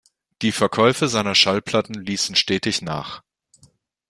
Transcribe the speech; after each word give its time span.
Die 0.41 0.51
Verkäufe 0.51 1.07
seiner 1.07 1.35
Schallplatten 1.35 1.93
ließen 1.93 2.35
stetig 2.35 2.81
nach. 2.81 3.21